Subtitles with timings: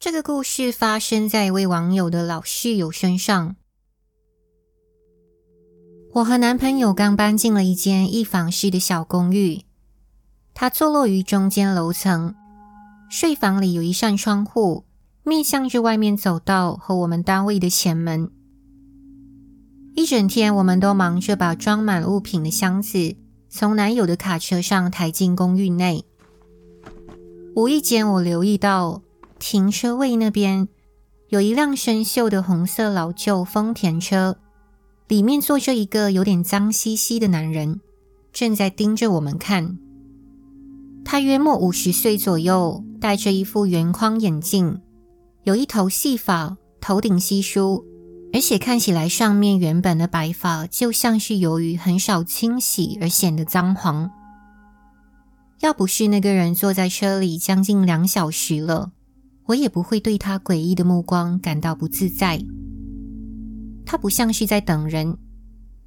[0.00, 3.54] 这个故事发生在一位网友的老室友身上。
[6.14, 9.62] 我和男朋友刚搬进了一间一房式的小公寓，
[10.54, 12.34] 它坐落于中间楼层。
[13.08, 14.84] 睡房里有一扇窗户，
[15.22, 18.30] 面向着外面走道和我们单位的前门。
[19.94, 23.16] 一整天，我们都忙着把装满物品的箱子
[23.56, 26.04] 从男友的卡车上抬进公寓内。
[27.54, 29.00] 无意间，我留意到
[29.38, 30.66] 停车位那边
[31.28, 34.38] 有一辆生锈的红色老旧丰田车，
[35.06, 37.80] 里面坐着一个有点脏兮兮的男人，
[38.32, 39.78] 正在盯着我们看。
[41.04, 44.80] 他约莫五十岁左右，戴着一副圆框眼镜，
[45.44, 47.84] 有一头细发，头顶稀疏。
[48.34, 54.10] 而且看起来，上面原本的白发就像是由于很少清洗而显得脏黄。
[55.60, 58.90] 要不是那个人坐在车里将近两小时了，
[59.46, 62.44] 我也不会对他诡异的目光感到不自在。
[63.86, 65.16] 他不像是在等人。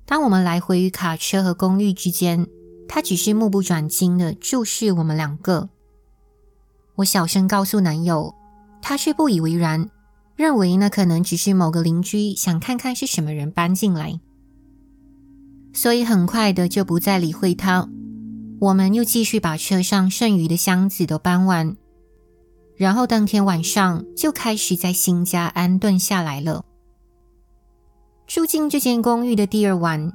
[0.06, 2.48] 当我们来回于卡车和公寓之间，
[2.88, 5.68] 他只是目不转睛的注视我们两个。
[6.96, 8.34] 我小声告诉男友，
[8.82, 9.90] 他却不以为然。
[10.38, 14.20] 认为那可能只是某个邻居想看看是什么人搬进来，
[15.74, 17.90] 所以很快的就不再理会他。
[18.60, 21.76] 我们又继续把车上剩余的箱子都搬完，
[22.76, 26.64] 然后当天晚上就开始在新家安顿下来了。
[28.28, 30.14] 住进这间公寓的第二晚，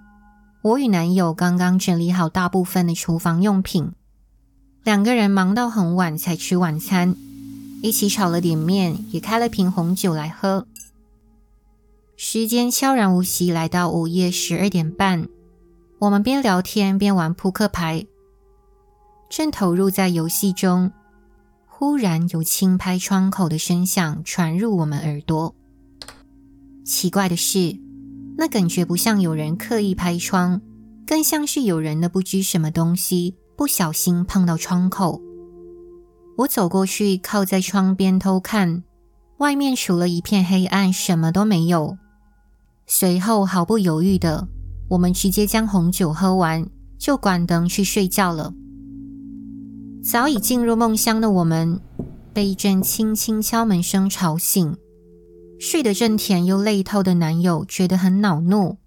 [0.62, 3.91] 我与男友刚刚整理好大部分的厨房用品，
[4.84, 7.17] 两个人忙到很晚才吃晚餐。
[7.83, 10.69] 一起炒了点面，也开了瓶红酒来喝。
[12.16, 15.26] 时间悄然无息来到午夜十二点半，
[15.98, 18.06] 我们边聊天边玩扑克牌，
[19.28, 20.92] 正投入在游戏中，
[21.66, 25.53] 忽然有轻拍窗口的声响传入我们耳朵。
[26.84, 27.76] 奇怪的是，
[28.38, 30.62] 那感觉不像有人刻意拍窗，
[31.04, 35.21] 更像是有人的不知什么东西不小心碰到窗口。
[36.38, 38.82] 我走过去，靠在窗边偷看，
[39.38, 41.98] 外面除了一片黑暗，什么都没有。
[42.87, 44.48] 随后毫不犹豫的，
[44.88, 46.66] 我们直接将红酒喝完，
[46.98, 48.54] 就关灯去睡觉了。
[50.03, 51.81] 早已进入梦乡的我们，
[52.32, 54.76] 被一阵轻轻敲门声吵醒。
[55.60, 58.78] 睡得正甜又累透的男友觉得很恼怒。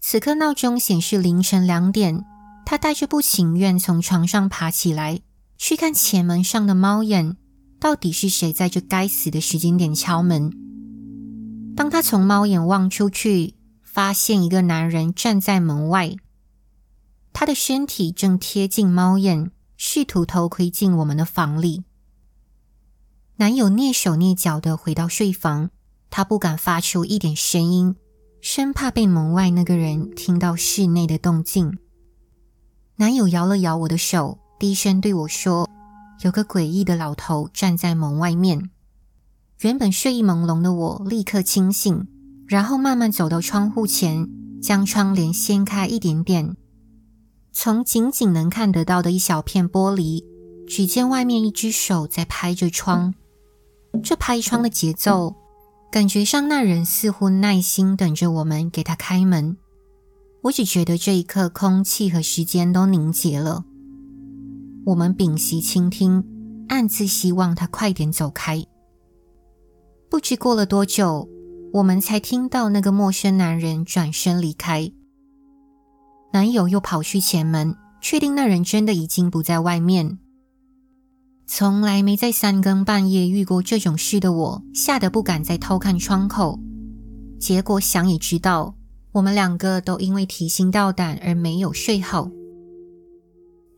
[0.00, 2.24] 此刻闹钟显示凌晨两点，
[2.64, 5.20] 他带着不情愿从床上爬起来。
[5.58, 7.36] 去看前门上的猫眼，
[7.80, 10.50] 到底是谁在这该死的时间点敲门？
[11.74, 16.14] 当他从猫眼望出去，发现一个男人站在门外，
[17.32, 21.84] 他的身体正贴近猫眼，试图偷窥进我们的房里。
[23.36, 25.70] 男友蹑手蹑脚的回到睡房，
[26.08, 27.96] 他不敢发出一点声音，
[28.40, 31.78] 生怕被门外那个人听到室内的动静。
[32.96, 34.38] 男友摇了摇我的手。
[34.58, 35.68] 低声对我说
[36.22, 38.70] ：“有个诡异的老头站在门外面。”
[39.60, 42.06] 原本睡意朦胧的我立刻清醒，
[42.46, 44.28] 然后慢慢走到窗户前，
[44.62, 46.56] 将窗帘掀开一点点。
[47.52, 50.24] 从仅仅能看得到的一小片玻璃，
[50.66, 53.14] 只见外面一只手在拍着窗。
[54.02, 55.34] 这拍窗的节奏，
[55.90, 59.56] 感觉上那人似乎耐心等着我们给他开门。
[60.42, 63.64] 我只觉得这一刻，空气和时间都凝结了。
[64.86, 66.24] 我们屏息倾听，
[66.68, 68.64] 暗自希望他快点走开。
[70.08, 71.28] 不知过了多久，
[71.72, 74.92] 我们才听到那个陌生男人转身离开。
[76.32, 80.20] 男友又跑去前门，确定那人真的已经不在外面。
[81.48, 86.60] 从来没在三更半夜遇过这种事的我，吓得不敢再偷看窗口。
[87.40, 88.76] 结果想也知道，
[89.10, 92.30] 我们两个都因为提心吊胆而没有睡好。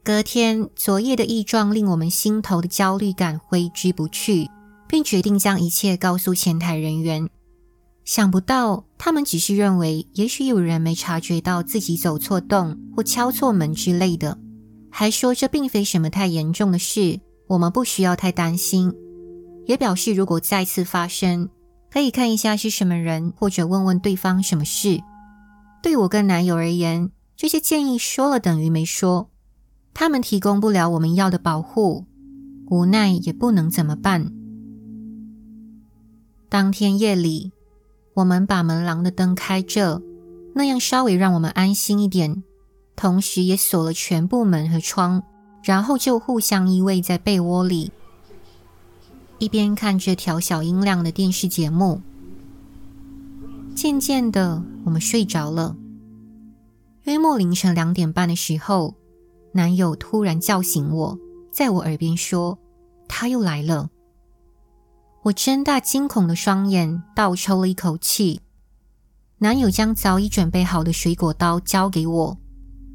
[0.08, 4.48] 隔天，昨夜的异状令我们心头的焦虑感挥之不去，
[4.88, 7.28] 并决定将一切告诉前台人员。
[8.06, 14.38] 想不到，他们只是认为也许有人没察觉到自己走错洞或敲错门之类的，
[14.90, 18.90] 还说这并非什么太严重的事，我们不需要太担心。
[19.66, 21.50] 也表示如果再次发生，
[21.92, 25.02] 可以看一下是什么人，或者问问对方什么事。
[25.82, 29.28] 对我跟男友而言，这些建议说了等于没说。
[30.00, 32.04] 他们提供不了我们要的保护，
[32.70, 34.30] 无奈也不能怎么办。
[36.48, 37.50] 当天夜里，
[38.14, 40.00] 我们把门廊的灯开着，
[40.54, 42.44] 那样稍微让我们安心一点。
[42.94, 45.24] 同时也锁了全部门和窗，
[45.64, 47.90] 然后就互相依偎在被窝里，
[49.40, 52.00] 一边看着调小音量的电视节目。
[53.74, 55.74] 渐渐的，我们睡着了。
[57.02, 58.94] 约莫凌晨两点半的时候，
[59.58, 61.18] 男友突然叫醒我，
[61.50, 62.56] 在我耳边说
[63.08, 63.90] ：“他又来了。”
[65.24, 68.40] 我睁大惊恐的双眼，倒抽了一口气。
[69.38, 72.38] 男友将早已准备好的水果刀交给我，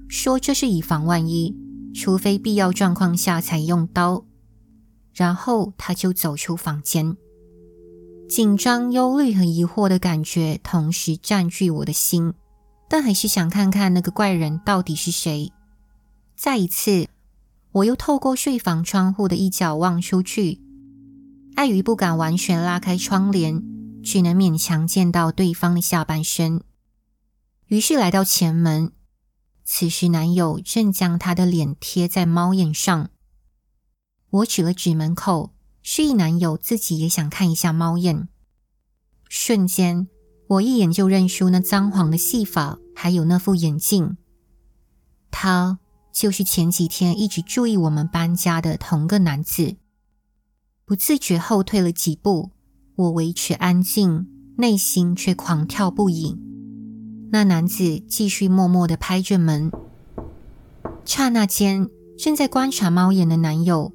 [0.08, 1.54] 说：“这是以防万一，
[1.94, 4.24] 除非必要状况下才用刀。”
[5.14, 7.18] 然后他就走出房间。
[8.30, 12.34] 紧张、忧虑和疑惑的感觉同时占据我的心，
[12.88, 15.52] 但还是想看看那个怪人到底是谁。
[16.44, 17.08] 再一次，
[17.72, 20.60] 我又透过睡房窗户的一角望出去。
[21.56, 23.64] 碍于不敢完全拉开窗帘，
[24.04, 26.62] 只能勉强见到对方的下半身。
[27.68, 28.92] 于是来到前门，
[29.64, 33.10] 此时男友正将他的脸贴在猫眼上。
[34.30, 38.28] 我指了指门口，示意男友自己也想看一下猫眼。
[39.30, 40.10] 瞬间，
[40.48, 44.18] 我一眼就认出那脏黄的戏法，还有那副眼镜。
[45.32, 45.80] 他
[46.14, 49.76] 就是前几天一直注意我们搬家的同个男子。
[50.86, 52.52] 不自觉后退了几步，
[52.96, 54.28] 我维持安静，
[54.58, 56.38] 内心却狂跳不已。
[57.32, 59.72] 那男子继续默默地拍着门。
[61.04, 63.92] 刹那间，正在观察猫眼的男友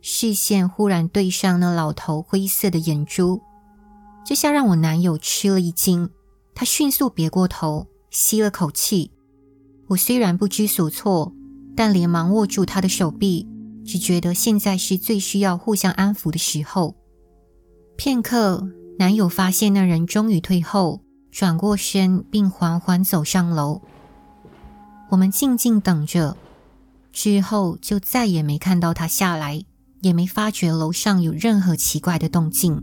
[0.00, 3.40] 视线忽然对上那老头灰色的眼珠，
[4.26, 6.10] 这下让我男友吃了一惊。
[6.52, 9.12] 他迅速别过头，吸了口气。
[9.88, 11.32] 我虽然不知所措，
[11.80, 13.48] 但连忙握住他的手臂。
[13.86, 16.94] 只觉得现在是最需要互相安抚的时候。
[17.96, 18.68] 片刻，
[18.98, 21.00] 男友发现那人终于退后，
[21.30, 23.80] 转过身，并缓缓走上楼。
[25.08, 26.36] 我们静静等着，
[27.14, 29.64] 之后就再也没看到他下来，
[30.02, 32.82] 也没发觉楼上有任何奇怪的动静。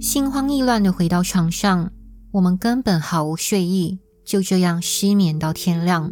[0.00, 1.92] 心慌意乱地回到床上，
[2.32, 6.10] 我们根本毫无睡意，就这样失眠到天亮。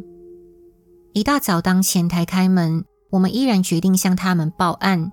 [1.13, 2.85] 一大早，当前台开门。
[3.11, 5.11] 我们依然决定向他们报案。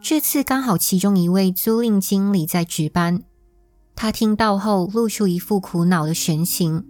[0.00, 3.24] 这次刚好其中一位租赁经理在值班，
[3.96, 6.84] 他听到后露出一副苦恼的神情，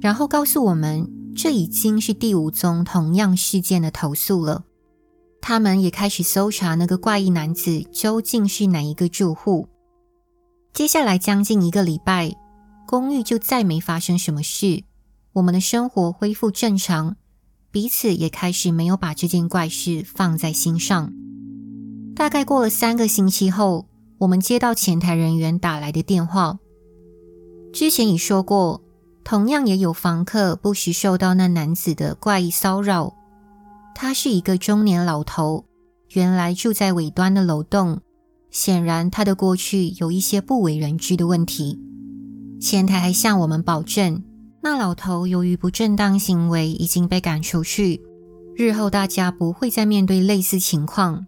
[0.00, 4.64] 然后告诉我们，这已经是第五宗同样事件的投诉了。
[5.40, 9.68] 他们也开始搜查那个怪异男子究竟是哪一个住户。
[10.72, 12.34] 接下来将近一个礼拜，
[12.88, 14.82] 公寓就再没发生什么事，
[15.34, 17.14] 我们的生活恢复正常。
[17.78, 21.12] 彼此也开始没有把这件怪事放在心上。
[22.16, 23.86] 大概过了三个星期后，
[24.18, 26.58] 我们接到前台人员打来的电话。
[27.72, 28.82] 之前已说过，
[29.22, 33.14] 同样也有房客不时受到那男子的怪异骚扰。
[33.94, 35.64] 他是一个中年老头，
[36.14, 38.00] 原来住在尾端的楼栋。
[38.50, 41.78] 显然，他的过去有一些不为人知的问题。
[42.60, 44.24] 前台还向我们保证。
[44.60, 48.02] 那老头由于不正当行为已经被赶出去，
[48.56, 51.26] 日后大家不会再面对类似情况。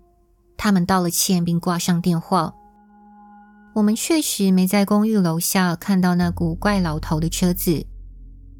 [0.57, 2.53] 他们道了歉并挂上电话。
[3.75, 7.87] 我们确实没在公寓楼下看到那古怪老头的车子。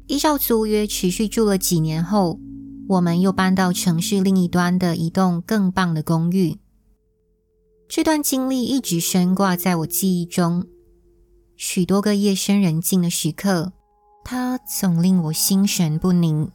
[0.07, 2.39] 依照租约持续住了几年后，
[2.87, 6.57] 我们又搬到城市另一端的一栋更棒的公寓。
[7.87, 10.65] 这段经历一直深挂在我记忆中，
[11.57, 13.73] 许多个夜深人静的时刻。
[14.23, 16.49] 它总令我心神不宁，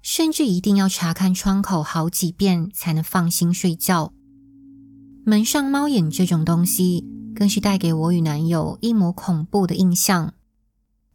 [0.00, 4.12] 甚至一定要查看窗口好几遍才能放心睡觉。
[5.24, 10.32] 门上猫眼这种东西，更是带给我与男友一抹恐怖的印象，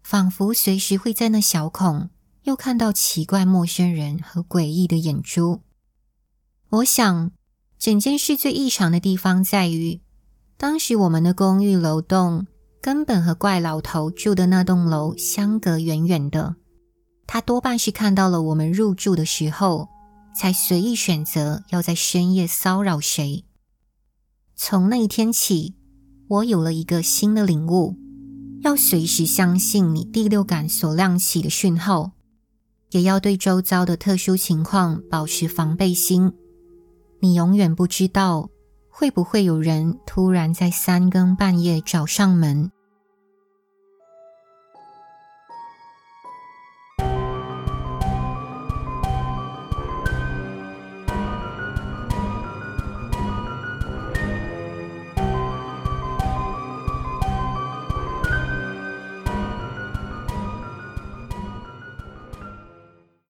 [0.03, 2.09] 仿佛随时会在那小孔
[2.43, 5.61] 又看到奇怪陌生人和诡异的眼珠。
[6.69, 7.31] 我想，
[7.79, 10.01] 整件事最异常的地方在于，
[10.57, 12.45] 当时我们的公寓楼栋。
[12.85, 16.55] 根本和怪老头住的那栋楼相隔远远的，
[17.25, 19.89] 他多半是看到了我们入住的时候，
[20.35, 23.43] 才随意选择要在深夜骚扰谁。
[24.55, 25.73] 从那一天起，
[26.27, 27.95] 我有了一个新的领悟：
[28.61, 32.11] 要随时相信你第六感所亮起的讯号，
[32.91, 36.31] 也要对周遭的特殊情况保持防备心。
[37.19, 38.51] 你永远不知道
[38.89, 42.69] 会不会有人突然在三更半夜找上门。